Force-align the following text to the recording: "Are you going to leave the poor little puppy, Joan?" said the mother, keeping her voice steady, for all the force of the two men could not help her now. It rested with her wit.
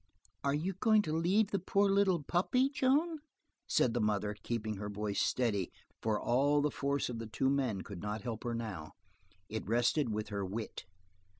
"Are 0.43 0.55
you 0.55 0.73
going 0.73 1.03
to 1.03 1.13
leave 1.13 1.51
the 1.51 1.59
poor 1.59 1.87
little 1.87 2.23
puppy, 2.23 2.71
Joan?" 2.71 3.19
said 3.67 3.93
the 3.93 4.01
mother, 4.01 4.35
keeping 4.41 4.77
her 4.77 4.89
voice 4.89 5.21
steady, 5.21 5.71
for 6.01 6.19
all 6.19 6.59
the 6.59 6.71
force 6.71 7.07
of 7.07 7.19
the 7.19 7.27
two 7.27 7.51
men 7.51 7.81
could 7.83 8.01
not 8.01 8.23
help 8.23 8.43
her 8.43 8.55
now. 8.55 8.93
It 9.47 9.67
rested 9.69 10.09
with 10.09 10.29
her 10.29 10.43
wit. 10.43 10.85